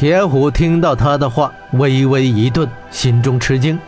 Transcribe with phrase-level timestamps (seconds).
[0.00, 3.78] 铁虎听到他的话，微微一顿，心中吃惊。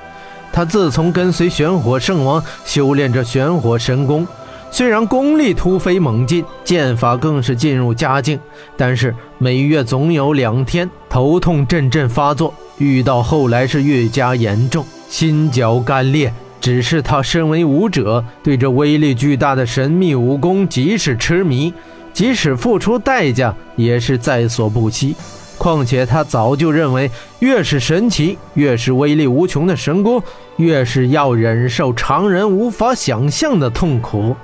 [0.53, 4.29] 他自从跟随玄火圣王修炼着玄火神功，
[4.71, 8.39] 虽然功力突飞猛进，剑法更是进入佳境，
[8.77, 16.31] 但是每月总有两天头痛阵阵发作，遇到后来是越加严重，心绞干裂。
[16.61, 21.73] 只是他身为武者，对这威力巨大的神秘武功即使痴迷，
[22.13, 25.17] 即使付出代价也是在所不惜。
[25.63, 27.09] 况且他早就认为，
[27.39, 30.21] 越是神奇、越是威力无穷的神功，
[30.57, 34.35] 越是要忍受常人无法想象的痛苦。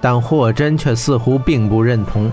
[0.00, 2.32] 但霍真却似乎并不认同。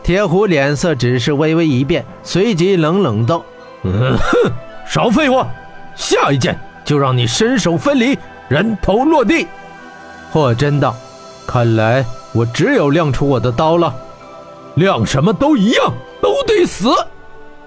[0.00, 3.44] 铁虎脸色只是微微一变，随即冷冷道
[3.82, 4.52] ：“嗯哼，
[4.86, 5.48] 少废话，
[5.96, 8.16] 下一剑就让你身首分离。”
[8.48, 9.48] 人头落地，
[10.30, 10.94] 霍真道
[11.48, 13.92] ：“看来我只有亮出我的刀了，
[14.76, 15.92] 亮什么都一样，
[16.22, 16.88] 都得死。”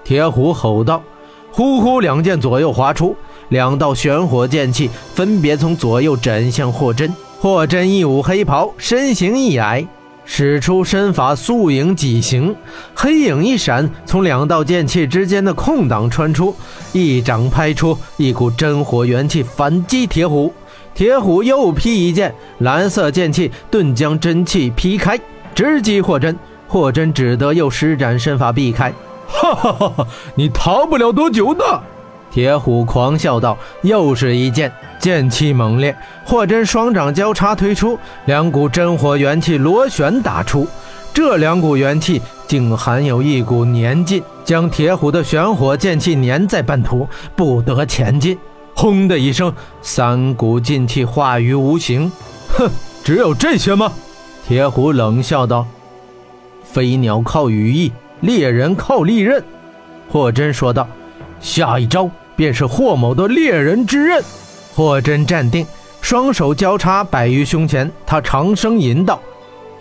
[0.04, 1.02] 铁虎吼道
[1.50, 3.16] ：“呼呼！”两剑左右划出，
[3.48, 7.12] 两道玄火剑气分别从左右斩向霍真。
[7.40, 9.86] 霍真一舞黑袍，身形一矮，
[10.24, 12.54] 使出身法素影几行，
[12.94, 16.54] 黑影一闪，从两道剑气之间的空档穿出，
[16.92, 20.52] 一掌拍出，一股真火元气反击铁虎。
[20.94, 25.18] 铁虎又劈一剑，蓝色剑气顿将真气劈开，
[25.54, 26.38] 直击霍真。
[26.66, 28.92] 霍真只得又施展身法避开。
[29.34, 30.06] 哈哈哈哈！
[30.36, 31.82] 你逃不了多久的！
[32.30, 33.58] 铁虎狂笑道。
[33.82, 40.66] 又是一剑，剑气猛烈，霍真双掌交叉推出，两股真火元气螺旋打出。
[41.12, 48.38] 这两股元气竟含有一股粘劲，将铁虎的玄火剑气粘在半途，不得前进。
[48.74, 52.10] 轰的一声，三股劲气化于无形。
[52.56, 52.68] 哼，
[53.04, 53.92] 只有这些吗？
[54.46, 55.66] 铁虎冷笑道
[56.64, 59.42] ：“飞鸟靠羽翼，猎人靠利刃。”
[60.08, 60.86] 霍真说道
[61.40, 64.22] ：“下一招便是霍某的猎人之刃。”
[64.74, 65.66] 霍真站定，
[66.00, 69.20] 双手交叉摆于胸前，他长声吟道：“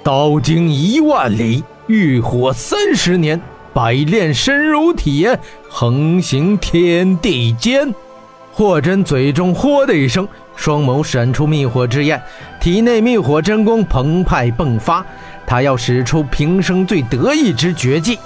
[0.03, 3.41] 刀经一万里，浴火三十年，
[3.73, 7.93] 百炼身如铁，横行天地间。”
[8.53, 12.21] 霍真嘴中“豁”的一声，双眸闪出密火之焰，
[12.61, 15.03] 体内密火真功澎湃迸发。
[15.53, 18.17] 他要使出平生最得意之绝技。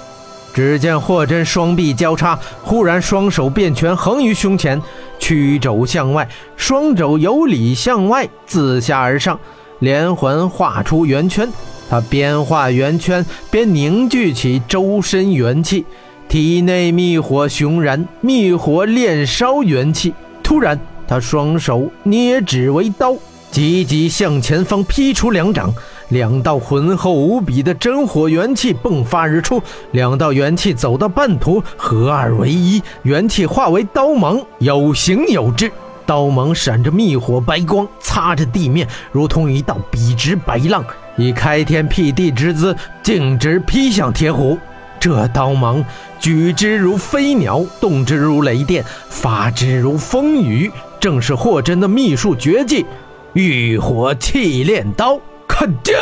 [0.54, 4.80] 只见霍真双臂交叉，忽然双手变拳横于胸前，
[5.18, 9.38] 曲肘向外，双肘由里向外自下而上，
[9.80, 11.46] 连环画出圆圈。
[11.90, 15.84] 他边画圆圈边凝聚起周身元气。
[16.30, 20.14] 体内密火熊燃，密火炼烧元气。
[20.42, 23.14] 突然，他双手捏指为刀，
[23.50, 25.70] 急急向前方劈出两掌，
[26.08, 29.62] 两道浑厚无比的真火元气迸发而出。
[29.92, 35.70] 两道元气走到半途，合二为一，元气化为刀芒，有形有质。
[36.06, 40.82] 刀芒闪着密火白光，擦着地面，如同一道笔直白浪，
[41.18, 44.56] 以开天辟地之姿，径直劈向铁虎。
[44.98, 45.84] 这刀芒
[46.18, 52.86] 举之如飞鸟，动之如雷电，发之如风雨，正是霍真的秘术绝技——
[53.34, 55.20] 浴火气炼刀。
[55.48, 55.96] 看剑！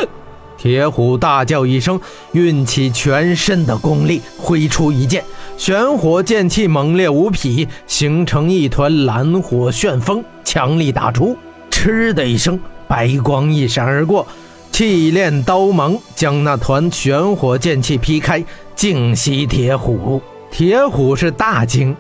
[0.59, 2.01] 铁虎大叫一声，
[2.33, 5.23] 运起全身的功力，挥出一剑，
[5.57, 11.37] 玄火剑气猛烈无匹，形成一团蓝火旋风，强力打出。
[11.71, 12.59] 嗤的一声，
[12.89, 14.27] 白光一闪而过。
[14.73, 20.21] 气炼刀芒将那团玄火剑气劈开，竟袭铁虎。
[20.51, 21.95] 铁虎是大惊，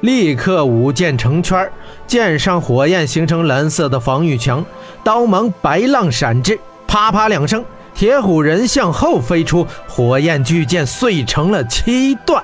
[0.00, 1.68] 立刻舞剑成圈，
[2.06, 4.64] 剑上火焰形成蓝色的防御墙，
[5.02, 12.42] 刀芒白浪闪至，啪啪两声，铁虎人向后飞出，火焰巨剑碎成了七段。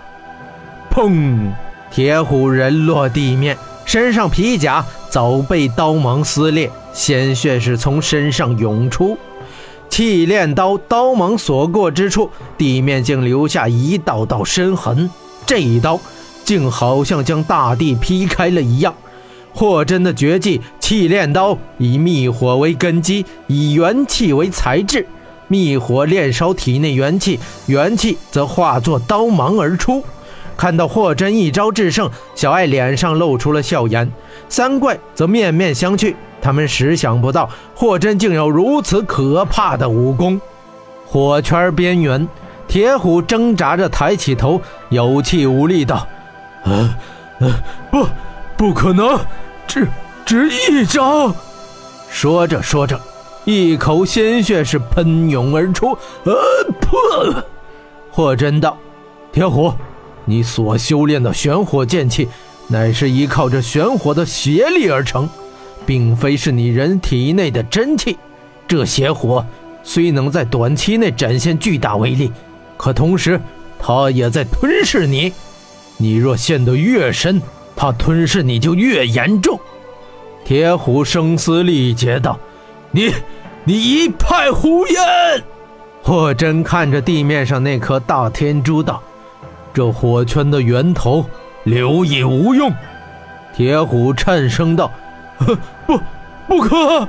[0.91, 1.53] 砰！
[1.91, 9.17] 铁虎人落地面，身上皮甲早被刀芒撕裂，鲜血是从身上涌出。
[9.89, 15.11] 气炼刀刀芒所过之处，地面竟留下一道道深痕。
[15.47, 15.99] 这一刀，
[16.45, 18.95] 竟好像将大地劈开了一样。
[19.59, 25.05] 霍真的绝技气炼刀，以密火为根基，以元气为材质，
[25.49, 30.05] 密火炼烧体内元气，元气则化作刀芒而出。
[30.57, 34.09] 看到霍真一招制胜，小艾脸上露出了笑颜，
[34.49, 36.15] 三怪则面面相觑。
[36.41, 40.41] 他们实想不到霍真竟有如此可怕的武功。
[41.05, 42.29] 火圈边缘，
[42.69, 44.61] 铁虎挣扎着抬起头，
[44.91, 46.07] 有气无力道
[46.63, 46.95] ：“呃，
[47.41, 47.53] 呃，
[47.91, 48.07] 不，
[48.57, 49.19] 不可能，
[49.69, 49.87] 只
[50.25, 51.33] 只一招。”
[52.11, 52.99] 说着说着，
[53.45, 55.97] 一口鲜血是喷涌而出。
[56.25, 56.35] 呃，
[56.81, 57.45] 破！
[58.11, 58.77] 霍真道
[59.31, 59.73] ：“天虎，
[60.25, 62.29] 你所修炼的玄火剑气，
[62.67, 65.29] 乃是依靠着玄火的邪力而成，
[65.87, 68.19] 并非是你人体内的真气。
[68.67, 69.47] 这邪火
[69.85, 72.33] 虽能在短期内展现巨大威力，
[72.77, 73.41] 可同时
[73.79, 75.33] 它也在吞噬你。
[75.97, 77.41] 你若陷得越深，
[77.81, 79.57] 他吞噬你就越严重。
[80.45, 82.37] 铁虎声嘶力竭道
[82.91, 83.15] ：“你，
[83.63, 84.99] 你一派胡言！”
[86.03, 89.01] 霍真看着地面上那颗大天珠道。
[89.73, 91.25] 这火圈的源头，
[91.63, 92.73] 留也无用。
[93.55, 94.91] 铁虎颤声道
[95.87, 96.01] ：“不，
[96.49, 97.07] 不可！”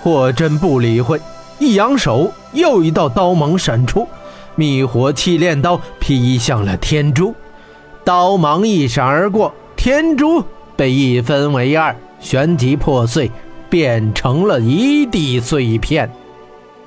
[0.00, 1.20] 霍真不理会，
[1.58, 4.06] 一扬手，又一道刀芒闪出，
[4.54, 7.34] 密火气炼刀劈向了天珠。
[8.04, 10.44] 刀芒一闪而过，天珠
[10.76, 13.30] 被一分为二，旋即破碎，
[13.70, 16.10] 变成了一地碎片。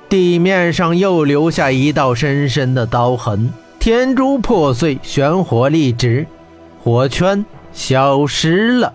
[0.08, 3.52] 地面上又留下一道深深的刀痕。
[3.80, 6.26] 天珠破碎，玄火立直，
[6.82, 8.94] 火圈消失了。